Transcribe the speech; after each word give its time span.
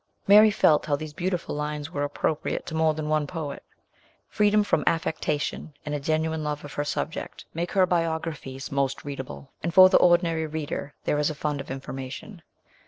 Mary 0.25 0.49
felt 0.49 0.87
how 0.87 0.95
these 0.95 1.13
beautiful 1.13 1.53
lines 1.53 1.91
were 1.91 2.03
appropriate 2.03 2.65
to 2.65 2.73
more 2.73 2.95
than 2.95 3.07
one 3.07 3.27
poet. 3.27 3.61
Freedom 4.27 4.63
from 4.63 4.83
affectation, 4.87 5.75
and 5.85 5.93
a 5.93 5.99
genuine 5.99 6.43
love 6.43 6.65
of 6.65 6.73
her 6.73 6.83
subject, 6.83 7.45
make 7.53 7.73
her 7.73 7.85
biogra 7.85 8.33
phies 8.35 8.71
most 8.71 9.05
readable, 9.05 9.51
and 9.61 9.75
for 9.75 9.89
the 9.89 9.99
ordinary 9.99 10.47
reader 10.47 10.95
there 11.03 11.19
is 11.19 11.29
a 11.29 11.35
fund 11.35 11.61
of 11.61 11.69
information. 11.69 12.41